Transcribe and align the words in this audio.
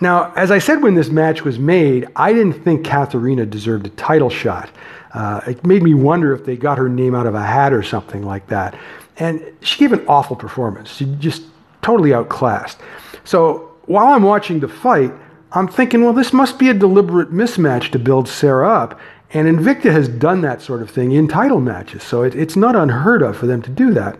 Now, 0.00 0.32
as 0.34 0.50
I 0.50 0.58
said 0.58 0.82
when 0.82 0.94
this 0.94 1.08
match 1.08 1.42
was 1.42 1.58
made, 1.58 2.06
I 2.14 2.32
didn't 2.32 2.62
think 2.62 2.84
Katharina 2.84 3.46
deserved 3.46 3.86
a 3.86 3.90
title 3.90 4.30
shot. 4.30 4.70
Uh, 5.12 5.40
it 5.46 5.66
made 5.66 5.82
me 5.82 5.94
wonder 5.94 6.32
if 6.32 6.44
they 6.44 6.56
got 6.56 6.78
her 6.78 6.88
name 6.88 7.14
out 7.14 7.26
of 7.26 7.34
a 7.34 7.42
hat 7.42 7.72
or 7.72 7.82
something 7.82 8.22
like 8.22 8.46
that. 8.48 8.78
And 9.16 9.42
she 9.60 9.78
gave 9.78 9.92
an 9.92 10.06
awful 10.06 10.36
performance. 10.36 10.90
She 10.90 11.06
just 11.18 11.42
totally 11.82 12.14
outclassed. 12.14 12.78
So 13.24 13.74
while 13.86 14.08
I'm 14.08 14.22
watching 14.22 14.60
the 14.60 14.68
fight, 14.68 15.12
I'm 15.52 15.66
thinking, 15.66 16.04
well, 16.04 16.12
this 16.12 16.32
must 16.32 16.58
be 16.58 16.68
a 16.68 16.74
deliberate 16.74 17.32
mismatch 17.32 17.90
to 17.92 17.98
build 17.98 18.28
Sarah 18.28 18.68
up. 18.68 19.00
And 19.32 19.48
Invicta 19.48 19.90
has 19.90 20.08
done 20.08 20.42
that 20.42 20.62
sort 20.62 20.82
of 20.82 20.90
thing 20.90 21.12
in 21.12 21.26
title 21.26 21.60
matches. 21.60 22.02
So 22.02 22.22
it, 22.22 22.34
it's 22.34 22.56
not 22.56 22.76
unheard 22.76 23.22
of 23.22 23.36
for 23.36 23.46
them 23.46 23.62
to 23.62 23.70
do 23.70 23.92
that. 23.94 24.18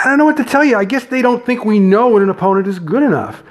I 0.00 0.08
don't 0.08 0.16
know 0.16 0.24
what 0.24 0.38
to 0.38 0.44
tell 0.44 0.64
you. 0.64 0.78
I 0.78 0.86
guess 0.86 1.04
they 1.04 1.20
don't 1.20 1.44
think 1.44 1.64
we 1.66 1.78
know 1.78 2.08
when 2.08 2.22
an 2.22 2.30
opponent 2.30 2.66
is 2.66 2.78
good 2.78 3.02
enough. 3.02 3.42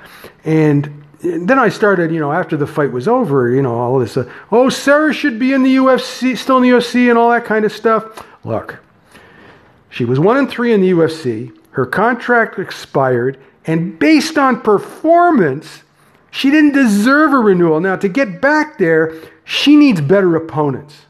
And 0.44 1.06
then 1.22 1.60
I 1.60 1.70
started, 1.70 2.12
you 2.12 2.20
know, 2.20 2.32
after 2.32 2.58
the 2.58 2.66
fight 2.66 2.92
was 2.92 3.08
over, 3.08 3.54
you 3.54 3.62
know, 3.62 3.76
all 3.76 4.00
this, 4.00 4.18
uh, 4.18 4.28
oh, 4.52 4.70
Sarah 4.70 5.14
should 5.14 5.38
be 5.38 5.54
in 5.54 5.62
the 5.62 5.76
UFC, 5.76 6.36
still 6.36 6.58
in 6.58 6.64
the 6.64 6.70
UFC, 6.70 7.08
and 7.10 7.20
all 7.20 7.30
that 7.30 7.46
kind 7.46 7.66
of 7.66 7.72
stuff. 7.72 8.26
Look, 8.44 8.80
she 9.90 10.06
was 10.06 10.20
one 10.20 10.38
and 10.38 10.50
three 10.50 10.74
in 10.74 10.82
the 10.82 10.90
UFC. 10.90 11.56
Her 11.72 11.86
contract 11.86 12.58
expired, 12.58 13.38
and 13.66 14.00
based 14.00 14.38
on 14.38 14.62
performance, 14.62 15.84
she 16.32 16.50
didn't 16.50 16.72
deserve 16.72 17.32
a 17.32 17.38
renewal. 17.38 17.80
Now, 17.80 17.96
to 17.98 18.08
get 18.08 18.42
back 18.42 18.80
there, 18.80 19.14
she 19.44 19.76
needs 19.76 20.02
better 20.02 20.36
opponents 20.36 21.06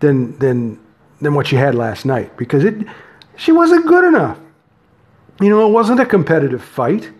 than 0.00 0.36
than 0.38 0.80
than 1.20 1.34
what 1.34 1.46
she 1.46 1.56
had 1.56 1.74
last 1.74 2.04
night 2.04 2.36
because 2.36 2.64
it 2.64 2.74
she 3.36 3.52
wasn't 3.52 3.86
good 3.86 4.04
enough. 4.04 4.38
You 5.42 5.48
know, 5.50 5.66
it 5.66 5.72
wasn't 5.72 6.00
a 6.00 6.06
competitive 6.06 6.62
fight, 6.62 7.10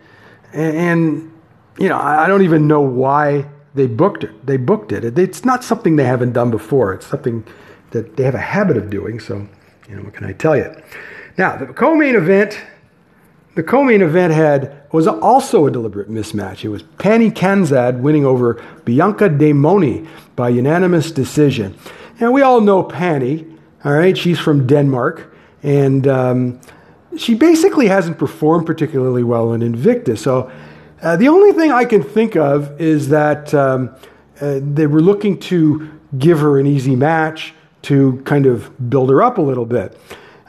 and, 0.53 0.77
and 0.77 1.33
you 1.79 1.89
know, 1.89 1.99
I 1.99 2.27
don't 2.29 2.43
even 2.43 2.69
know 2.69 2.81
why 2.81 3.47
they 3.75 3.87
booked 3.87 4.25
it. 4.25 4.47
They 4.47 4.57
booked 4.57 4.93
it. 4.93 5.19
It's 5.19 5.45
not 5.45 5.65
something 5.65 5.97
they 5.97 6.05
haven't 6.05 6.33
done 6.33 6.51
before. 6.51 6.93
It's 6.93 7.07
something 7.07 7.45
that 7.91 8.17
they 8.17 8.25
have 8.25 8.35
a 8.35 8.39
habit 8.39 8.77
of 8.77 8.91
doing. 8.91 9.19
So, 9.19 9.49
you 9.89 9.97
know, 9.97 10.03
what 10.03 10.15
can 10.15 10.27
I 10.27 10.33
tell 10.33 10.57
you? 10.57 10.75
Now, 11.39 11.57
the 11.57 11.67
co-main 11.67 12.15
event, 12.15 12.61
the 13.55 13.63
co-main 13.63 14.03
event 14.03 14.35
had 14.35 14.83
was 14.93 15.07
also 15.07 15.67
a 15.67 15.71
deliberate 15.71 16.11
mismatch. 16.11 16.65
It 16.65 16.69
was 16.69 16.83
Pannie 16.83 17.31
Kianzad 17.31 18.01
winning 18.01 18.27
over 18.27 18.63
Bianca 18.85 19.29
Daimoni 19.31 20.07
by 20.37 20.51
unanimous 20.51 21.11
decision. 21.11 21.77
Now, 22.21 22.31
we 22.31 22.43
all 22.43 22.61
know 22.61 22.83
Pannie. 22.83 23.47
All 23.85 23.95
right, 23.95 24.17
she's 24.17 24.39
from 24.39 24.67
Denmark, 24.67 25.35
and 25.63 26.07
um, 26.07 26.61
she 27.17 27.35
basically 27.35 27.89
hasn't 27.89 28.19
performed 28.19 28.67
particularly 28.67 29.23
well 29.23 29.53
in 29.53 29.61
Invicta. 29.61 30.17
So 30.19 30.51
uh, 31.03 31.17
the 31.17 31.29
only 31.29 31.53
thing 31.53 31.73
I 31.73 31.85
can 31.85 32.03
think 32.03 32.37
of 32.37 32.81
is 32.81 33.09
that 33.09 33.53
um, 33.55 33.95
uh, 34.41 34.61
they 34.63 34.87
were 34.87 35.01
looking 35.01 35.39
to 35.41 35.91
give 36.19 36.41
her 36.41 36.59
an 36.59 36.67
easy 36.67 36.97
match 36.97 37.55
to 37.83 38.23
kind 38.25 38.47
of 38.47 38.91
build 38.91 39.11
her 39.11 39.23
up 39.23 39.39
a 39.39 39.43
little 39.43 39.67
bit. 39.67 39.99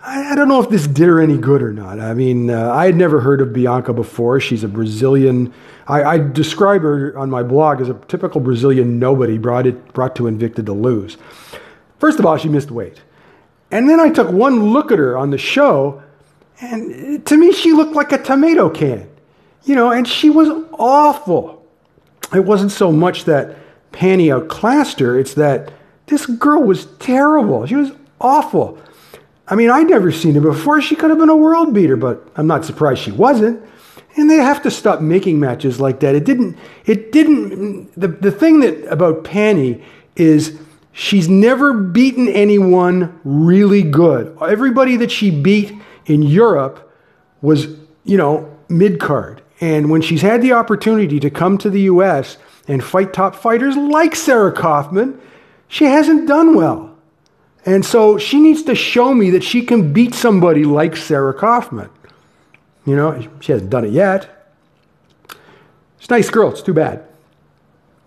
I, 0.04 0.32
I 0.32 0.36
don't 0.36 0.48
know 0.48 0.62
if 0.62 0.70
this 0.70 0.86
did 0.86 1.08
her 1.08 1.20
any 1.20 1.38
good 1.38 1.62
or 1.62 1.74
not. 1.74 2.00
I 2.00 2.14
mean, 2.14 2.50
uh, 2.50 2.72
I 2.72 2.86
had 2.86 2.96
never 2.96 3.22
heard 3.22 3.42
of 3.42 3.54
Bianca 3.54 3.94
before. 3.94 4.40
She's 4.40 4.64
a 4.64 4.68
Brazilian. 4.68 5.54
I, 5.88 6.04
I, 6.04 6.18
describe 6.18 6.82
her 6.82 7.18
on 7.18 7.30
my 7.30 7.44
blog 7.44 7.82
as 7.82 7.90
a 7.90 7.94
typical 8.08 8.40
Brazilian 8.40 9.00
nobody 9.00 9.38
brought 9.38 9.68
it 9.68 9.94
brought 9.94 10.16
to 10.18 10.24
Invicta 10.24 10.66
to 10.66 10.74
lose. 10.74 11.18
First 12.00 12.20
of 12.20 12.26
all, 12.26 12.38
she 12.38 12.50
missed 12.50 12.72
weight, 12.72 13.02
and 13.72 13.90
then 13.90 14.00
I 14.00 14.10
took 14.10 14.30
one 14.30 14.72
look 14.72 14.92
at 14.92 15.00
her 15.00 15.18
on 15.18 15.32
the 15.32 15.38
show, 15.38 16.02
and 16.62 17.26
to 17.26 17.38
me, 17.38 17.52
she 17.52 17.74
looked 17.74 17.94
like 17.94 18.12
a 18.12 18.22
tomato 18.22 18.70
can. 18.70 19.10
You 19.64 19.76
know, 19.76 19.92
and 19.92 20.08
she 20.08 20.30
was 20.30 20.50
awful. 20.74 21.66
It 22.34 22.44
wasn't 22.44 22.72
so 22.72 22.92
much 22.92 23.26
that 23.26 23.58
Pannie 23.92 24.32
outclassed 24.32 25.00
her, 25.00 25.18
it's 25.18 25.36
that 25.36 25.72
this 26.08 26.26
girl 26.26 26.64
was 26.64 26.86
terrible. 26.98 27.66
She 27.66 27.76
was 27.76 27.92
awful. 28.20 28.78
I 29.48 29.56
mean, 29.56 29.70
I'd 29.70 29.88
never 29.88 30.12
seen 30.12 30.36
her 30.36 30.42
before. 30.42 30.82
She 30.82 30.96
could 30.96 31.10
have 31.10 31.20
been 31.20 31.30
a 31.30 31.36
world 31.36 31.74
beater, 31.74 31.96
but 31.96 32.28
I'm 32.36 32.48
not 32.48 32.66
surprised 32.66 33.02
she 33.02 33.12
wasn't. 33.12 33.64
And 34.16 34.30
they 34.30 34.38
have 34.38 34.62
to 34.64 34.72
stop 34.72 35.02
making 35.02 35.40
matches 35.40 35.80
like 35.80 36.00
that. 36.02 36.16
It 36.16 36.24
didn't, 36.24 36.58
it 36.86 37.12
didn't, 37.12 37.92
the, 38.00 38.08
the 38.08 38.32
thing 38.32 38.60
that 38.62 38.86
about 38.92 39.24
Pannie 39.24 39.84
is 40.16 40.60
she's 40.92 41.28
never 41.28 41.74
beaten 41.74 42.28
anyone 42.30 43.20
really 43.24 43.82
good. 43.82 44.38
Everybody 44.42 44.98
that 44.98 45.12
she 45.12 45.32
beat 45.32 45.74
in 46.06 46.24
Europe 46.24 46.92
was, 47.42 47.68
you 48.04 48.18
know, 48.18 48.50
mid 48.70 49.00
card. 49.00 49.42
And 49.62 49.90
when 49.90 50.02
she's 50.02 50.22
had 50.22 50.42
the 50.42 50.54
opportunity 50.54 51.20
to 51.20 51.30
come 51.30 51.58
to 51.60 51.70
the 51.70 51.82
US 51.82 52.38
and 52.68 52.84
fight 52.84 53.14
top 53.14 53.36
fighters 53.36 53.76
like 53.78 54.16
Sarah 54.16 54.52
Kaufman, 54.52 55.20
she 55.68 55.86
hasn't 55.86 56.28
done 56.28 56.56
well. 56.56 56.96
And 57.66 57.86
so 57.86 58.18
she 58.18 58.40
needs 58.40 58.64
to 58.64 58.76
show 58.76 59.14
me 59.14 59.30
that 59.32 59.44
she 59.44 59.62
can 59.62 59.94
beat 59.94 60.14
somebody 60.14 60.66
like 60.66 60.98
Sarah 60.98 61.34
Kaufman. 61.34 61.90
You 62.86 62.96
know, 62.96 63.28
she 63.40 63.52
hasn't 63.54 63.70
done 63.70 63.86
it 63.86 63.92
yet. 63.92 64.30
It's 65.98 66.10
nice 66.10 66.30
girl, 66.30 66.50
it's 66.50 66.62
too 66.62 66.74
bad. 66.74 67.06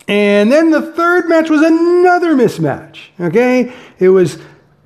And 0.06 0.52
then 0.52 0.70
the 0.70 0.92
third 0.92 1.28
match 1.28 1.48
was 1.48 1.62
another 1.62 2.34
mismatch. 2.34 2.98
Okay? 3.18 3.72
It 3.98 4.10
was 4.10 4.38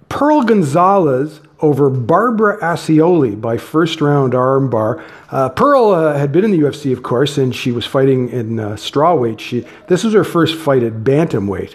Pearl 0.09 0.45
Gonzalez 0.45 1.41
over 1.63 1.91
Barbara 1.91 2.59
Acioly 2.59 3.41
by 3.41 3.57
first 3.57 4.01
round 4.01 4.33
armbar. 4.33 5.05
Uh, 5.31 5.49
Pearl 5.51 5.91
uh, 5.91 6.19
had 6.19 6.33
been 6.33 6.45
in 6.45 6.51
the 6.51 6.59
UFC, 6.59 6.93
of 6.93 7.03
course, 7.03 7.39
and 7.39 7.55
she 7.55 7.73
was 7.73 7.87
fighting 7.87 8.29
in 8.31 8.59
uh, 8.59 8.71
strawweight. 8.71 9.39
She, 9.39 9.67
this 9.89 10.05
was 10.05 10.15
her 10.15 10.25
first 10.25 10.57
fight 10.57 10.83
at 10.83 10.93
bantamweight. 11.05 11.75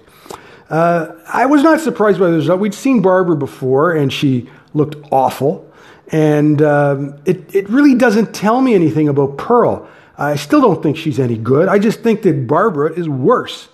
Uh, 0.70 1.14
I 1.28 1.46
was 1.46 1.62
not 1.62 1.80
surprised 1.80 2.20
by 2.20 2.30
the 2.30 2.38
result. 2.38 2.60
We'd 2.60 2.74
seen 2.74 3.02
Barbara 3.02 3.36
before, 3.36 3.94
and 3.94 4.12
she 4.12 4.50
looked 4.74 4.96
awful. 5.12 5.72
And 6.12 6.62
um, 6.62 7.20
it, 7.26 7.54
it 7.54 7.70
really 7.70 7.96
doesn't 7.96 8.34
tell 8.34 8.62
me 8.62 8.74
anything 8.74 9.08
about 9.08 9.38
Pearl. 9.38 9.88
I 10.18 10.36
still 10.36 10.62
don't 10.62 10.82
think 10.82 10.98
she's 10.98 11.20
any 11.20 11.38
good. 11.38 11.68
I 11.68 11.80
just 11.80 12.02
think 12.02 12.22
that 12.24 12.48
Barbara 12.48 12.94
is 12.94 13.10
worse. 13.10 13.70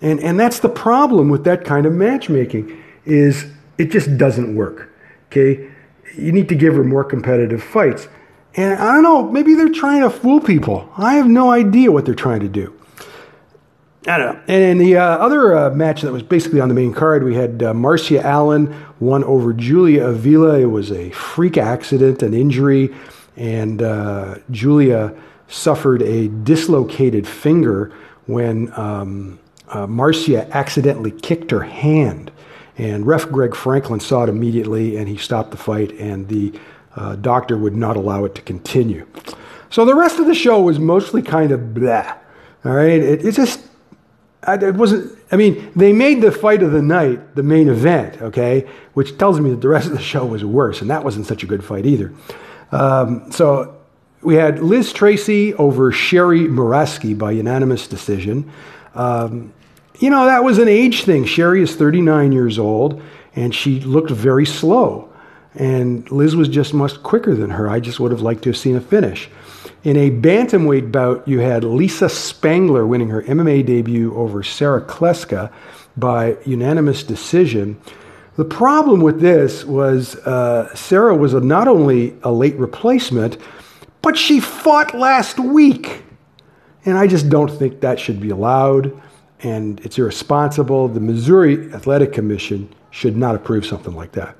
And, 0.00 0.20
and 0.20 0.38
that's 0.38 0.60
the 0.60 0.68
problem 0.68 1.28
with 1.28 1.44
that 1.44 1.64
kind 1.64 1.86
of 1.86 1.92
matchmaking 1.92 2.82
is 3.04 3.46
it 3.78 3.90
just 3.90 4.18
doesn't 4.18 4.54
work. 4.54 4.92
Okay? 5.28 5.70
You 6.16 6.32
need 6.32 6.48
to 6.48 6.54
give 6.54 6.74
her 6.74 6.84
more 6.84 7.04
competitive 7.04 7.62
fights. 7.62 8.08
And 8.54 8.74
I 8.74 8.94
don't 8.94 9.02
know, 9.02 9.30
maybe 9.30 9.54
they're 9.54 9.68
trying 9.68 10.02
to 10.02 10.10
fool 10.10 10.40
people. 10.40 10.90
I 10.96 11.14
have 11.14 11.28
no 11.28 11.50
idea 11.50 11.92
what 11.92 12.04
they're 12.04 12.14
trying 12.14 12.40
to 12.40 12.48
do. 12.48 12.74
I 14.06 14.16
don't 14.16 14.34
know. 14.34 14.42
And 14.48 14.80
the 14.80 14.96
uh, 14.96 15.02
other 15.02 15.56
uh, 15.56 15.70
match 15.70 16.02
that 16.02 16.12
was 16.12 16.22
basically 16.22 16.60
on 16.60 16.68
the 16.68 16.74
main 16.74 16.94
card, 16.94 17.24
we 17.24 17.34
had 17.34 17.62
uh, 17.62 17.72
Marciea 17.74 18.22
Allen 18.22 18.74
won 19.00 19.22
over 19.24 19.52
Julia 19.52 20.06
Avila. 20.06 20.58
It 20.58 20.66
was 20.66 20.90
a 20.90 21.10
freak 21.10 21.58
accident, 21.58 22.22
an 22.22 22.32
injury, 22.32 22.94
and 23.36 23.82
uh, 23.82 24.36
Julia 24.50 25.14
suffered 25.48 26.02
a 26.02 26.28
dislocated 26.28 27.26
finger 27.26 27.92
when 28.26 28.72
um, 28.78 29.38
uh, 29.68 29.86
Marciea 29.86 30.50
accidentally 30.50 31.10
kicked 31.10 31.50
her 31.50 31.62
hand. 31.62 32.30
And 32.78 33.06
ref 33.06 33.28
Greg 33.28 33.54
Franklin 33.54 34.00
saw 34.00 34.22
it 34.22 34.28
immediately 34.28 34.96
and 34.96 35.08
he 35.08 35.16
stopped 35.16 35.50
the 35.50 35.56
fight, 35.56 35.92
and 35.98 36.28
the 36.28 36.58
uh, 36.96 37.16
doctor 37.16 37.58
would 37.58 37.76
not 37.76 37.96
allow 37.96 38.24
it 38.24 38.34
to 38.36 38.42
continue. 38.42 39.06
So 39.70 39.84
the 39.84 39.94
rest 39.94 40.18
of 40.18 40.26
the 40.26 40.34
show 40.34 40.62
was 40.62 40.78
mostly 40.78 41.20
kind 41.20 41.52
of 41.52 41.74
blah. 41.74 42.16
All 42.64 42.72
right, 42.72 43.00
it, 43.00 43.24
it 43.24 43.34
just 43.34 43.60
I, 44.44 44.54
it 44.54 44.76
wasn't. 44.76 45.18
I 45.30 45.36
mean, 45.36 45.70
they 45.76 45.92
made 45.92 46.22
the 46.22 46.32
fight 46.32 46.62
of 46.62 46.72
the 46.72 46.82
night 46.82 47.34
the 47.34 47.42
main 47.42 47.68
event, 47.68 48.22
okay, 48.22 48.66
which 48.94 49.18
tells 49.18 49.40
me 49.40 49.50
that 49.50 49.60
the 49.60 49.68
rest 49.68 49.86
of 49.86 49.92
the 49.92 50.02
show 50.02 50.24
was 50.24 50.44
worse, 50.44 50.80
and 50.80 50.90
that 50.90 51.04
wasn't 51.04 51.26
such 51.26 51.42
a 51.42 51.46
good 51.46 51.64
fight 51.64 51.84
either. 51.84 52.12
Um, 52.72 53.30
so 53.30 53.76
we 54.22 54.36
had 54.36 54.60
Liz 54.60 54.92
Tracy 54.92 55.54
over 55.54 55.92
Sherry 55.92 56.46
Moraski 56.46 57.16
by 57.16 57.32
unanimous 57.32 57.86
decision. 57.86 58.50
Um, 58.94 59.52
you 59.98 60.10
know, 60.10 60.26
that 60.26 60.44
was 60.44 60.58
an 60.58 60.68
age 60.68 61.04
thing. 61.04 61.24
Sherry 61.24 61.62
is 61.62 61.74
39 61.74 62.32
years 62.32 62.58
old, 62.58 63.02
and 63.34 63.54
she 63.54 63.80
looked 63.80 64.10
very 64.10 64.46
slow. 64.46 65.12
And 65.54 66.08
Liz 66.10 66.36
was 66.36 66.48
just 66.48 66.72
much 66.72 67.02
quicker 67.02 67.34
than 67.34 67.50
her. 67.50 67.68
I 67.68 67.80
just 67.80 67.98
would 67.98 68.12
have 68.12 68.20
liked 68.20 68.42
to 68.42 68.50
have 68.50 68.56
seen 68.56 68.76
a 68.76 68.80
finish. 68.80 69.28
In 69.82 69.96
a 69.96 70.10
bantamweight 70.10 70.92
bout, 70.92 71.26
you 71.26 71.40
had 71.40 71.64
Lisa 71.64 72.08
Spangler 72.08 72.86
winning 72.86 73.08
her 73.08 73.22
MMA 73.22 73.64
debut 73.64 74.14
over 74.14 74.42
Sarah 74.42 74.82
Kleska 74.82 75.52
by 75.96 76.36
unanimous 76.44 77.02
decision. 77.02 77.80
The 78.36 78.44
problem 78.44 79.00
with 79.00 79.20
this 79.20 79.64
was 79.64 80.14
uh, 80.16 80.72
Sarah 80.74 81.16
was 81.16 81.34
a, 81.34 81.40
not 81.40 81.66
only 81.66 82.16
a 82.22 82.30
late 82.30 82.54
replacement, 82.56 83.36
but 84.00 84.16
she 84.16 84.38
fought 84.38 84.94
last 84.94 85.40
week. 85.40 86.04
And 86.84 86.96
I 86.96 87.08
just 87.08 87.28
don't 87.28 87.50
think 87.50 87.80
that 87.80 87.98
should 87.98 88.20
be 88.20 88.30
allowed, 88.30 89.00
and 89.42 89.80
it's 89.80 89.98
irresponsible. 89.98 90.88
The 90.88 91.00
Missouri 91.00 91.72
Athletic 91.72 92.12
Commission 92.12 92.68
should 92.90 93.16
not 93.16 93.34
approve 93.34 93.64
something 93.66 93.94
like 93.94 94.12
that. 94.12 94.36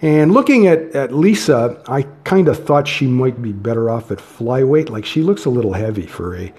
And 0.00 0.32
looking 0.32 0.68
at, 0.68 0.94
at 0.94 1.12
Lisa, 1.12 1.82
I 1.88 2.02
kind 2.24 2.48
of 2.48 2.64
thought 2.64 2.86
she 2.86 3.06
might 3.06 3.42
be 3.42 3.52
better 3.52 3.90
off 3.90 4.10
at 4.10 4.18
flyweight. 4.18 4.90
Like 4.90 5.04
she 5.04 5.22
looks 5.22 5.44
a 5.44 5.50
little 5.50 5.72
heavy 5.72 6.06
for 6.06 6.36
a, 6.36 6.52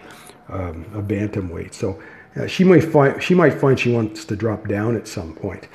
um, 0.50 0.86
a 0.94 1.02
bantamweight. 1.02 1.74
So 1.74 2.02
uh, 2.36 2.48
she, 2.48 2.64
might 2.64 2.84
find, 2.84 3.22
she 3.24 3.34
might 3.34 3.54
find 3.54 3.80
she 3.80 3.94
wants 3.94 4.26
to 4.26 4.36
drop 4.36 4.68
down 4.68 4.96
at 4.96 5.08
some 5.08 5.34
point. 5.34 5.68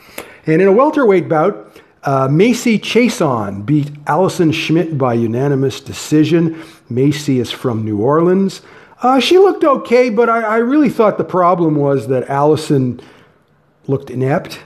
And 0.47 0.61
in 0.61 0.69
a 0.69 0.73
welterweight 0.73 1.29
bout, 1.29 1.81
uh, 2.03 2.29
Macy 2.29 2.79
Chiasson 2.79 3.65
beat 3.65 3.91
Allison 4.07 4.53
Schmidt 4.53 4.99
by 4.99 5.15
unanimous 5.15 5.81
decision. 5.81 6.63
Macy 6.91 7.39
is 7.41 7.51
from 7.51 7.83
New 7.83 8.03
Orleans. 8.03 8.61
Uh, 9.05 9.21
she 9.21 9.37
looked 9.37 9.63
okay, 9.65 10.09
but 10.09 10.31
I, 10.31 10.41
I 10.41 10.57
really 10.57 10.89
thought 10.89 11.19
the 11.19 11.25
problem 11.25 11.77
was 11.77 12.09
that 12.09 12.27
Allison 12.31 13.03
looked 13.87 14.09
inept. 14.09 14.61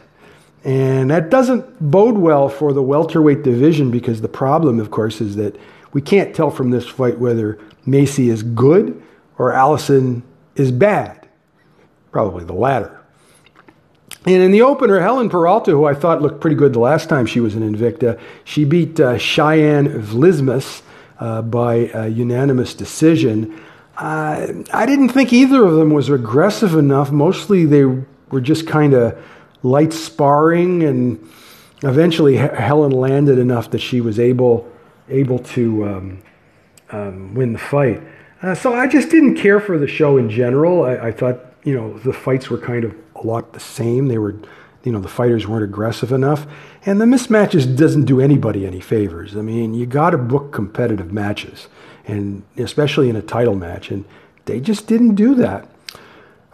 And 0.62 1.10
that 1.10 1.28
doesn't 1.28 1.90
bode 1.90 2.16
well 2.16 2.48
for 2.48 2.72
the 2.72 2.82
welterweight 2.82 3.42
division 3.42 3.90
because 3.90 4.20
the 4.20 4.28
problem, 4.28 4.78
of 4.78 4.92
course, 4.92 5.20
is 5.20 5.34
that 5.34 5.56
we 5.92 6.00
can't 6.00 6.36
tell 6.36 6.52
from 6.52 6.70
this 6.70 6.86
fight 6.86 7.18
whether 7.18 7.58
Macy 7.84 8.30
is 8.30 8.44
good 8.44 9.02
or 9.38 9.52
Allison 9.52 10.22
is 10.54 10.70
bad. 10.70 11.28
Probably 12.12 12.44
the 12.44 12.52
latter. 12.52 12.96
And 14.24 14.40
in 14.40 14.52
the 14.52 14.62
opener, 14.62 15.00
Helen 15.00 15.30
Peralta, 15.30 15.72
who 15.72 15.84
I 15.84 15.94
thought 15.94 16.22
looked 16.22 16.40
pretty 16.40 16.54
good 16.54 16.74
the 16.74 16.78
last 16.78 17.08
time 17.08 17.26
she 17.26 17.40
was 17.40 17.56
in 17.56 17.62
Invicta, 17.62 18.20
she 18.44 18.64
beat 18.64 19.00
uh, 19.00 19.18
Cheyenne 19.18 20.00
Vlismas 20.00 20.82
uh, 21.18 21.42
by 21.42 22.06
unanimous 22.06 22.72
decision. 22.72 23.60
I 23.98 24.86
didn't 24.86 25.08
think 25.08 25.32
either 25.32 25.64
of 25.64 25.74
them 25.74 25.90
was 25.90 26.08
aggressive 26.08 26.74
enough. 26.74 27.10
Mostly 27.10 27.64
they 27.64 27.84
were 27.84 28.40
just 28.40 28.66
kind 28.66 28.94
of 28.94 29.20
light 29.62 29.92
sparring, 29.92 30.84
and 30.84 31.28
eventually 31.82 32.36
Helen 32.36 32.92
landed 32.92 33.38
enough 33.38 33.70
that 33.70 33.80
she 33.80 34.00
was 34.00 34.18
able 34.20 34.70
able 35.08 35.38
to 35.38 35.88
um, 35.88 36.22
um, 36.90 37.34
win 37.34 37.52
the 37.52 37.58
fight. 37.58 38.02
Uh, 38.42 38.54
so 38.54 38.74
I 38.74 38.86
just 38.86 39.10
didn't 39.10 39.36
care 39.36 39.58
for 39.58 39.78
the 39.78 39.88
show 39.88 40.16
in 40.16 40.30
general. 40.30 40.84
I, 40.84 41.08
I, 41.08 41.12
thought 41.12 41.40
you 41.64 41.74
know 41.74 41.98
the 41.98 42.12
fights 42.12 42.50
were 42.50 42.58
kind 42.58 42.84
of 42.84 42.94
a 43.16 43.26
lot 43.26 43.52
the 43.52 43.60
same. 43.60 44.06
They 44.08 44.18
were 44.18 44.36
you 44.84 44.92
know 44.92 45.00
the 45.00 45.08
fighters 45.08 45.46
weren't 45.46 45.64
aggressive 45.64 46.12
enough, 46.12 46.46
and 46.86 47.00
the 47.00 47.04
mismatches 47.04 47.76
doesn't 47.76 48.04
do 48.04 48.20
anybody 48.20 48.64
any 48.66 48.80
favors. 48.80 49.36
I 49.36 49.40
mean, 49.40 49.74
you 49.74 49.86
got 49.86 50.10
to 50.10 50.18
book 50.18 50.52
competitive 50.52 51.12
matches, 51.12 51.68
and 52.08 52.42
especially 52.56 53.08
in 53.08 53.14
a 53.14 53.22
title 53.22 53.54
match, 53.54 53.90
and 53.90 54.04
they 54.46 54.58
just 54.58 54.86
didn't 54.86 55.14
do 55.14 55.34
that. 55.36 55.68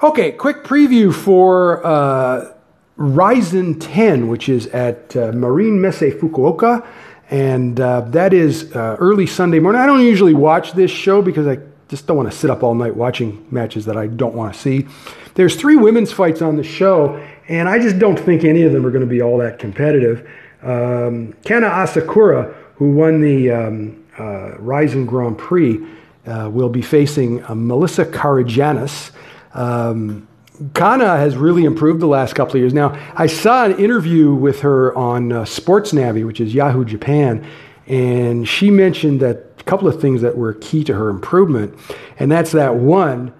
Okay, 0.02 0.32
quick 0.32 0.64
preview 0.64 1.14
for 1.14 1.84
uh, 1.86 2.52
Rizin 2.96 3.78
10, 3.78 4.28
which 4.28 4.48
is 4.48 4.66
at 4.66 5.16
uh, 5.16 5.32
Marine 5.32 5.80
Messe 5.80 6.00
Fukuoka, 6.00 6.86
and 7.30 7.80
uh, 7.80 8.02
that 8.02 8.34
is 8.34 8.74
uh, 8.76 8.96
early 8.98 9.26
Sunday 9.26 9.60
morning. 9.60 9.80
I 9.80 9.86
don't 9.86 10.02
usually 10.02 10.34
watch 10.34 10.72
this 10.72 10.90
show 10.90 11.22
because 11.22 11.46
I 11.46 11.58
just 11.88 12.06
don't 12.06 12.16
want 12.16 12.30
to 12.30 12.36
sit 12.36 12.50
up 12.50 12.62
all 12.62 12.74
night 12.74 12.96
watching 12.96 13.46
matches 13.50 13.86
that 13.86 13.96
I 13.96 14.08
don't 14.08 14.34
want 14.34 14.52
to 14.52 14.60
see. 14.60 14.86
There's 15.34 15.56
three 15.56 15.76
women's 15.76 16.12
fights 16.12 16.42
on 16.42 16.56
the 16.56 16.64
show, 16.64 17.16
and 17.48 17.68
I 17.68 17.78
just 17.78 17.98
don't 17.98 18.18
think 18.18 18.44
any 18.44 18.62
of 18.62 18.72
them 18.72 18.84
are 18.84 18.90
going 18.90 19.00
to 19.00 19.06
be 19.06 19.22
all 19.22 19.38
that 19.38 19.58
competitive. 19.58 20.28
Um, 20.62 21.34
Kanna 21.44 21.68
Asakura, 21.68 22.54
who 22.76 22.92
won 22.92 23.20
the 23.20 23.50
um, 23.50 24.03
uh, 24.18 24.58
Rizin 24.58 25.06
Grand 25.06 25.38
Prix, 25.38 25.84
uh, 26.26 26.48
will 26.52 26.68
be 26.68 26.82
facing 26.82 27.44
uh, 27.44 27.54
Melissa 27.54 28.04
Karagianis. 28.04 29.10
Um, 29.52 30.26
Kanna 30.72 31.16
has 31.16 31.36
really 31.36 31.64
improved 31.64 32.00
the 32.00 32.06
last 32.06 32.34
couple 32.34 32.54
of 32.54 32.60
years. 32.60 32.72
Now, 32.72 32.96
I 33.16 33.26
saw 33.26 33.64
an 33.64 33.76
interview 33.78 34.32
with 34.32 34.60
her 34.60 34.96
on 34.96 35.32
uh, 35.32 35.44
Sports 35.44 35.92
Navi, 35.92 36.24
which 36.24 36.40
is 36.40 36.54
Yahoo 36.54 36.84
Japan, 36.84 37.44
and 37.86 38.48
she 38.48 38.70
mentioned 38.70 39.20
that 39.20 39.50
a 39.58 39.62
couple 39.64 39.88
of 39.88 40.00
things 40.00 40.22
that 40.22 40.36
were 40.36 40.54
key 40.54 40.84
to 40.84 40.94
her 40.94 41.08
improvement, 41.08 41.74
and 42.18 42.30
that's 42.30 42.52
that 42.52 42.76
one, 42.76 43.32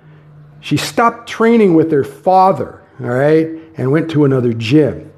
she 0.61 0.77
stopped 0.77 1.29
training 1.29 1.75
with 1.75 1.91
her 1.93 2.05
father, 2.05 2.83
all 3.01 3.07
right, 3.07 3.49
and 3.77 3.93
went 3.93 4.11
to 4.11 4.25
another 4.25 4.53
gym. 4.53 5.13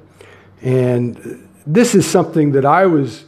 And 0.61 1.49
this 1.65 1.95
is 1.95 2.05
something 2.05 2.51
that 2.51 2.65
I 2.65 2.85
was 2.85 3.25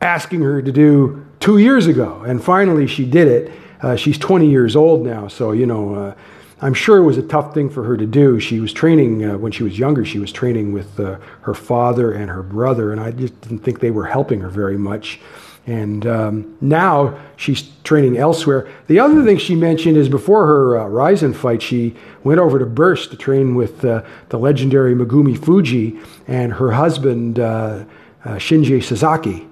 asking 0.00 0.42
her 0.42 0.62
to 0.62 0.72
do 0.72 1.24
two 1.40 1.58
years 1.58 1.86
ago, 1.86 2.22
and 2.26 2.42
finally 2.42 2.86
she 2.86 3.04
did 3.04 3.28
it. 3.28 3.52
Uh, 3.82 3.96
she's 3.96 4.18
20 4.18 4.48
years 4.48 4.76
old 4.76 5.04
now, 5.04 5.28
so, 5.28 5.52
you 5.52 5.66
know, 5.66 5.94
uh, 5.94 6.14
I'm 6.62 6.74
sure 6.74 6.98
it 6.98 7.04
was 7.04 7.16
a 7.16 7.22
tough 7.22 7.54
thing 7.54 7.70
for 7.70 7.84
her 7.84 7.96
to 7.96 8.06
do. 8.06 8.38
She 8.38 8.60
was 8.60 8.72
training, 8.72 9.24
uh, 9.24 9.38
when 9.38 9.50
she 9.50 9.62
was 9.62 9.78
younger, 9.78 10.04
she 10.04 10.18
was 10.18 10.30
training 10.30 10.72
with 10.72 11.00
uh, 11.00 11.18
her 11.42 11.54
father 11.54 12.12
and 12.12 12.28
her 12.28 12.42
brother, 12.42 12.92
and 12.92 13.00
I 13.00 13.12
just 13.12 13.40
didn't 13.40 13.60
think 13.60 13.80
they 13.80 13.90
were 13.90 14.04
helping 14.06 14.40
her 14.40 14.50
very 14.50 14.76
much. 14.76 15.20
And 15.66 16.06
um, 16.06 16.56
now 16.60 17.18
she's 17.36 17.70
training 17.84 18.18
elsewhere. 18.18 18.68
The 18.88 18.98
other 18.98 19.24
thing 19.24 19.38
she 19.38 19.54
mentioned 19.54 19.96
is 19.96 20.08
before 20.08 20.46
her 20.46 20.80
uh, 20.80 20.86
Rizin 20.86 21.32
fight, 21.32 21.62
she 21.62 21.94
went 22.24 22.40
over 22.40 22.58
to 22.58 22.66
Burst 22.66 23.10
to 23.10 23.16
train 23.16 23.54
with 23.54 23.84
uh, 23.84 24.02
the 24.30 24.38
legendary 24.38 24.94
Megumi 24.94 25.38
Fujii 25.38 26.04
and 26.26 26.52
her 26.54 26.72
husband, 26.72 27.38
uh, 27.38 27.84
uh 28.24 28.34
Shinji 28.34 28.82
Sasaki. 28.82 29.49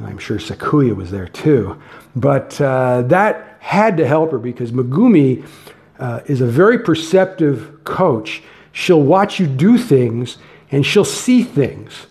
I'm 0.00 0.18
sure 0.18 0.38
Sakuya 0.38 0.94
was 0.94 1.10
there 1.10 1.28
too. 1.28 1.80
But 2.14 2.60
uh, 2.60 3.02
that 3.02 3.56
had 3.60 3.96
to 3.96 4.06
help 4.06 4.30
her 4.30 4.38
because 4.38 4.72
Megumi 4.72 5.46
uh, 5.98 6.20
is 6.26 6.40
a 6.40 6.46
very 6.46 6.78
perceptive 6.78 7.84
coach. 7.84 8.42
She'll 8.72 9.02
watch 9.02 9.40
you 9.40 9.46
do 9.46 9.78
things 9.78 10.38
and 10.70 10.84
she'll 10.84 11.04
see 11.04 11.42
things. 11.42 12.06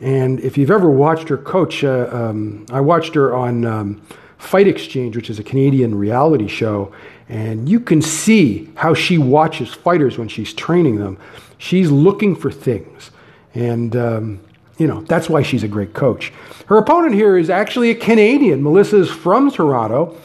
And 0.00 0.40
if 0.40 0.58
you've 0.58 0.70
ever 0.70 0.90
watched 0.90 1.28
her 1.28 1.38
coach, 1.38 1.84
uh, 1.84 2.08
um, 2.12 2.66
I 2.70 2.80
watched 2.80 3.14
her 3.14 3.34
on 3.34 3.64
um, 3.64 4.02
Fight 4.36 4.66
Exchange, 4.66 5.14
which 5.14 5.30
is 5.30 5.38
a 5.38 5.44
Canadian 5.44 5.94
reality 5.94 6.48
show, 6.48 6.92
and 7.28 7.68
you 7.68 7.78
can 7.78 8.02
see 8.02 8.68
how 8.74 8.94
she 8.94 9.16
watches 9.16 9.72
fighters 9.72 10.18
when 10.18 10.26
she's 10.26 10.52
training 10.52 10.96
them. 10.96 11.16
She's 11.58 11.90
looking 11.90 12.34
for 12.34 12.50
things. 12.50 13.12
And, 13.54 13.94
um, 13.94 14.40
you 14.82 14.88
know, 14.88 15.02
that's 15.02 15.28
why 15.28 15.42
she's 15.42 15.62
a 15.62 15.68
great 15.68 15.94
coach. 15.94 16.32
Her 16.66 16.76
opponent 16.76 17.14
here 17.14 17.38
is 17.38 17.48
actually 17.48 17.90
a 17.90 17.94
Canadian. 17.94 18.64
Melissa 18.64 18.98
is 18.98 19.08
from 19.08 19.48
Toronto. 19.48 20.18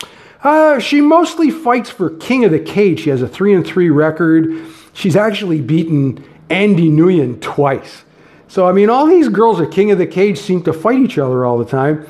Uh, 0.43 0.79
she 0.79 0.99
mostly 0.99 1.51
fights 1.51 1.91
for 1.91 2.09
King 2.09 2.43
of 2.43 2.49
the 2.49 2.59
Cage. 2.59 3.01
She 3.01 3.11
has 3.11 3.21
a 3.21 3.27
3 3.27 3.53
and 3.53 3.65
3 3.65 3.91
record. 3.91 4.65
She's 4.93 5.15
actually 5.15 5.61
beaten 5.61 6.27
Andy 6.49 6.89
Nguyen 6.89 7.39
twice. 7.39 8.03
So, 8.47 8.67
I 8.67 8.71
mean, 8.71 8.89
all 8.89 9.05
these 9.05 9.29
girls 9.29 9.61
at 9.61 9.69
King 9.69 9.91
of 9.91 9.99
the 9.99 10.07
Cage 10.07 10.39
seem 10.39 10.63
to 10.63 10.73
fight 10.73 10.97
each 10.97 11.19
other 11.19 11.45
all 11.45 11.59
the 11.59 11.65
time. 11.65 12.07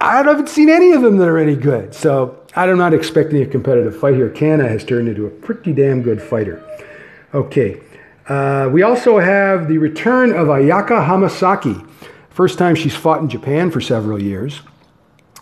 I 0.00 0.16
haven't 0.16 0.48
seen 0.48 0.70
any 0.70 0.92
of 0.92 1.02
them 1.02 1.18
that 1.18 1.28
are 1.28 1.36
any 1.36 1.56
good. 1.56 1.94
So, 1.94 2.42
I'm 2.56 2.78
not 2.78 2.94
expecting 2.94 3.42
a 3.42 3.46
competitive 3.46 4.00
fight 4.00 4.14
here. 4.14 4.30
Kanna 4.30 4.66
has 4.66 4.82
turned 4.82 5.08
into 5.08 5.26
a 5.26 5.30
pretty 5.30 5.74
damn 5.74 6.00
good 6.00 6.22
fighter. 6.22 6.64
Okay. 7.34 7.82
Uh, 8.30 8.68
we 8.68 8.82
also 8.82 9.18
have 9.18 9.66
the 9.66 9.76
return 9.76 10.30
of 10.30 10.46
Ayaka 10.46 11.04
Hamasaki. 11.04 11.84
First 12.30 12.58
time 12.58 12.76
she's 12.76 12.94
fought 12.94 13.20
in 13.20 13.28
Japan 13.28 13.72
for 13.72 13.80
several 13.80 14.22
years. 14.22 14.60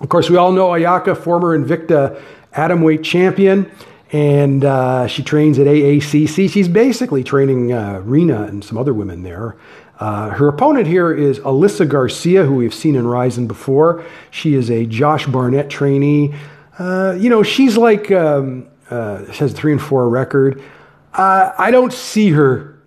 Of 0.00 0.08
course, 0.08 0.30
we 0.30 0.38
all 0.38 0.52
know 0.52 0.68
Ayaka, 0.68 1.14
former 1.14 1.56
Invicta 1.58 2.18
atomweight 2.54 3.04
champion, 3.04 3.70
and 4.10 4.64
uh, 4.64 5.06
she 5.06 5.22
trains 5.22 5.58
at 5.58 5.66
AACC. 5.66 6.48
She's 6.48 6.66
basically 6.66 7.22
training 7.22 7.74
uh, 7.74 8.00
Rena 8.06 8.44
and 8.44 8.64
some 8.64 8.78
other 8.78 8.94
women 8.94 9.22
there. 9.22 9.58
Uh, 10.00 10.30
her 10.30 10.48
opponent 10.48 10.86
here 10.86 11.12
is 11.12 11.40
Alyssa 11.40 11.86
Garcia, 11.86 12.44
who 12.44 12.54
we've 12.54 12.72
seen 12.72 12.96
in 12.96 13.06
Rizin 13.06 13.46
before. 13.46 14.02
She 14.30 14.54
is 14.54 14.70
a 14.70 14.86
Josh 14.86 15.26
Barnett 15.26 15.68
trainee. 15.68 16.34
Uh, 16.78 17.14
you 17.18 17.28
know, 17.28 17.42
she's 17.42 17.76
like, 17.76 18.10
um, 18.10 18.66
uh, 18.88 19.30
she 19.30 19.40
has 19.40 19.52
a 19.52 19.54
three 19.54 19.72
and 19.72 19.82
four 19.82 20.08
record. 20.08 20.62
Uh, 21.12 21.52
I 21.58 21.70
don't 21.70 21.92
see 21.92 22.30
her 22.30 22.77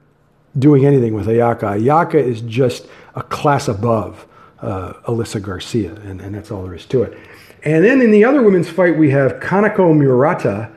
doing 0.58 0.86
anything 0.86 1.14
with 1.14 1.28
Ayaka. 1.28 1.80
Ayaka 1.80 2.16
is 2.16 2.42
just 2.42 2.88
a 3.16 3.24
class 3.24 3.68
above 3.68 4.26
uh, 4.62 4.94
Alyssa 5.06 5.42
Garcia, 5.42 5.94
and, 5.94 6.22
and 6.22 6.36
that's 6.36 6.52
all 6.52 6.64
there 6.64 6.76
is 6.76 6.86
to 6.88 7.04
it. 7.04 7.18
And 7.64 7.84
then 7.84 8.02
in 8.02 8.12
the 8.12 8.24
other 8.24 8.42
women's 8.42 8.70
fight, 8.70 8.98
we 8.98 9.12
have 9.12 9.34
Kanako 9.34 9.96
Murata 9.96 10.72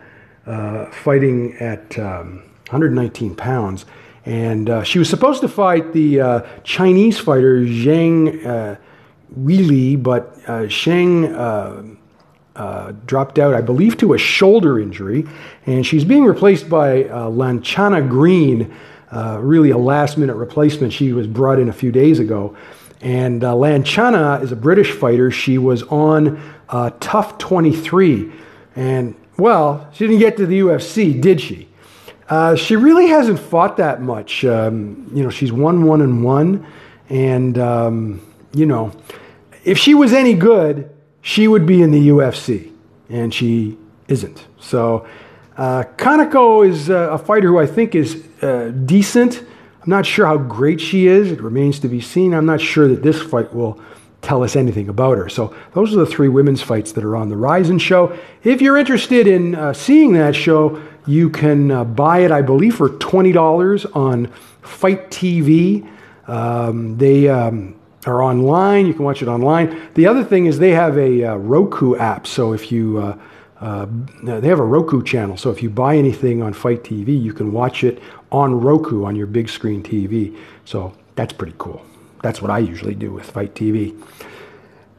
uh, 0.46 0.90
fighting 0.90 1.56
at 1.56 1.98
um, 1.98 2.42
119 2.68 3.34
pounds. 3.34 3.86
And 4.26 4.70
uh, 4.70 4.82
she 4.82 4.98
was 4.98 5.08
supposed 5.08 5.40
to 5.42 5.48
fight 5.48 5.92
the 5.92 6.20
uh, 6.20 6.40
Chinese 6.62 7.18
fighter 7.18 7.60
Zhang 7.60 8.44
uh, 8.44 8.76
Weili, 9.38 10.02
but 10.02 10.38
uh, 10.48 10.68
Sheng 10.68 11.34
uh, 11.34 11.82
uh, 12.56 12.92
dropped 13.04 13.38
out, 13.38 13.54
I 13.54 13.60
believe, 13.60 13.96
to 13.98 14.14
a 14.14 14.18
shoulder 14.18 14.78
injury. 14.78 15.26
And 15.66 15.86
she's 15.86 16.04
being 16.04 16.24
replaced 16.24 16.68
by 16.68 17.04
Lanchana 17.04 18.08
Green, 18.08 18.74
really 19.40 19.70
a 19.70 19.78
last 19.78 20.18
minute 20.18 20.34
replacement. 20.34 20.92
She 20.92 21.12
was 21.12 21.26
brought 21.26 21.58
in 21.58 21.68
a 21.68 21.72
few 21.72 21.92
days 21.92 22.18
ago. 22.18 22.56
And 23.00 23.44
uh, 23.44 23.52
Lanchana 23.52 24.42
is 24.42 24.50
a 24.50 24.56
British 24.56 24.92
fighter. 24.92 25.30
She 25.30 25.58
was 25.58 25.82
on 25.84 26.40
uh, 26.70 26.90
TUF 27.00 27.36
23. 27.36 28.32
And, 28.76 29.14
well, 29.36 29.90
she 29.92 30.06
didn't 30.06 30.20
get 30.20 30.38
to 30.38 30.46
the 30.46 30.60
UFC, 30.60 31.20
did 31.20 31.40
she? 31.40 31.68
Uh, 32.28 32.56
she 32.56 32.76
really 32.76 33.08
hasn't 33.08 33.38
fought 33.38 33.76
that 33.76 34.00
much. 34.00 34.44
Um, 34.44 35.10
you 35.14 35.22
know, 35.22 35.28
she's 35.28 35.52
won 35.52 35.84
one 35.84 36.00
and 36.00 36.24
one. 36.24 36.66
And, 37.10 37.58
um, 37.58 38.26
you 38.54 38.64
know, 38.64 38.92
if 39.64 39.78
she 39.78 39.94
was 39.94 40.14
any 40.14 40.32
good, 40.32 40.90
she 41.20 41.46
would 41.46 41.66
be 41.66 41.82
in 41.82 41.90
the 41.90 42.08
UFC. 42.08 42.72
And 43.10 43.34
she 43.34 43.76
isn't. 44.08 44.46
So, 44.58 45.06
uh, 45.56 46.62
is 46.62 46.90
uh, 46.90 47.10
a 47.12 47.18
fighter 47.18 47.48
who 47.48 47.58
I 47.58 47.66
think 47.66 47.94
is 47.94 48.26
uh, 48.42 48.72
decent. 48.84 49.40
I'm 49.82 49.90
not 49.90 50.06
sure 50.06 50.26
how 50.26 50.38
great 50.38 50.80
she 50.80 51.06
is. 51.06 51.30
It 51.30 51.40
remains 51.40 51.78
to 51.80 51.88
be 51.88 52.00
seen. 52.00 52.34
I'm 52.34 52.46
not 52.46 52.60
sure 52.60 52.88
that 52.88 53.02
this 53.02 53.20
fight 53.20 53.54
will 53.54 53.80
tell 54.22 54.42
us 54.42 54.56
anything 54.56 54.88
about 54.88 55.18
her. 55.18 55.28
So 55.28 55.54
those 55.74 55.92
are 55.92 55.98
the 55.98 56.06
three 56.06 56.28
women's 56.28 56.62
fights 56.62 56.92
that 56.92 57.04
are 57.04 57.14
on 57.14 57.28
the 57.28 57.36
Rizin 57.36 57.78
show. 57.78 58.18
If 58.42 58.62
you're 58.62 58.78
interested 58.78 59.26
in 59.26 59.54
uh, 59.54 59.74
seeing 59.74 60.14
that 60.14 60.34
show, 60.34 60.82
you 61.06 61.28
can 61.28 61.70
uh, 61.70 61.84
buy 61.84 62.20
it, 62.20 62.32
I 62.32 62.40
believe, 62.40 62.76
for 62.76 62.88
$20 62.88 63.94
on 63.94 64.28
FITE 64.62 65.10
TV. 65.10 65.86
Um, 66.26 66.96
they 66.96 67.28
um, 67.28 67.76
are 68.06 68.22
online. 68.22 68.86
You 68.86 68.94
can 68.94 69.04
watch 69.04 69.20
it 69.20 69.28
online. 69.28 69.90
The 69.92 70.06
other 70.06 70.24
thing 70.24 70.46
is 70.46 70.58
they 70.58 70.70
have 70.70 70.96
a 70.96 71.24
uh, 71.24 71.34
Roku 71.36 71.96
app. 71.96 72.26
So 72.26 72.54
if 72.54 72.72
you 72.72 73.18
uh, 73.64 73.86
they 74.22 74.48
have 74.48 74.60
a 74.60 74.64
Roku 74.64 75.02
channel, 75.02 75.38
so 75.38 75.50
if 75.50 75.62
you 75.62 75.70
buy 75.70 75.96
anything 75.96 76.42
on 76.42 76.52
FITE 76.52 76.84
TV, 76.84 77.18
you 77.18 77.32
can 77.32 77.50
watch 77.50 77.82
it 77.82 78.02
on 78.30 78.60
Roku 78.60 79.04
on 79.04 79.16
your 79.16 79.26
big 79.26 79.48
screen 79.48 79.82
TV. 79.82 80.36
So 80.66 80.92
that's 81.14 81.32
pretty 81.32 81.54
cool. 81.56 81.82
That's 82.22 82.42
what 82.42 82.50
I 82.50 82.58
usually 82.58 82.94
do 82.94 83.10
with 83.10 83.30
FITE 83.30 83.54
TV. 83.54 83.98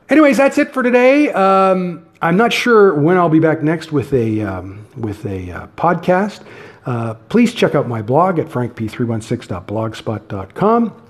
Anyways, 0.10 0.38
that's 0.38 0.58
it 0.58 0.74
for 0.74 0.82
today. 0.82 1.32
Um, 1.32 2.08
I'm 2.22 2.38
not 2.38 2.52
sure 2.52 2.96
when 2.96 3.18
I'll 3.18 3.30
be 3.30 3.40
back 3.40 3.62
next 3.62 3.92
with 3.92 4.12
a 4.14 4.42
um, 4.42 4.88
with 4.98 5.24
a 5.26 5.52
uh, 5.52 5.68
podcast. 5.78 6.44
Uh, 6.86 7.14
please 7.30 7.54
check 7.54 7.76
out 7.76 7.88
my 7.88 8.02
blog 8.02 8.40
at 8.40 8.48
frankp316.blogspot.com. 8.48 11.02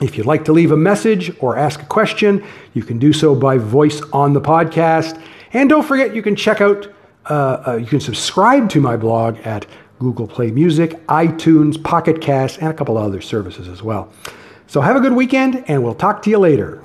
If 0.00 0.16
you'd 0.16 0.26
like 0.26 0.44
to 0.46 0.52
leave 0.52 0.72
a 0.72 0.76
message 0.76 1.32
or 1.40 1.56
ask 1.56 1.82
a 1.82 1.86
question, 1.86 2.44
you 2.74 2.82
can 2.82 2.98
do 2.98 3.12
so 3.12 3.34
by 3.34 3.58
voice 3.58 4.00
on 4.12 4.32
the 4.32 4.40
podcast. 4.40 5.20
And 5.52 5.68
don't 5.68 5.84
forget, 5.84 6.14
you 6.14 6.22
can 6.22 6.36
check 6.36 6.60
out, 6.60 6.88
uh, 7.30 7.62
uh, 7.66 7.76
you 7.76 7.86
can 7.86 8.00
subscribe 8.00 8.68
to 8.70 8.80
my 8.80 8.96
blog 8.96 9.38
at 9.44 9.66
Google 10.00 10.26
Play 10.26 10.50
Music, 10.50 11.06
iTunes, 11.06 11.82
Pocket 11.82 12.20
Cast, 12.20 12.58
and 12.58 12.68
a 12.68 12.74
couple 12.74 12.98
other 12.98 13.20
services 13.20 13.68
as 13.68 13.82
well. 13.82 14.12
So 14.66 14.80
have 14.80 14.96
a 14.96 15.00
good 15.00 15.12
weekend, 15.12 15.64
and 15.68 15.82
we'll 15.84 15.94
talk 15.94 16.22
to 16.22 16.30
you 16.30 16.38
later. 16.38 16.82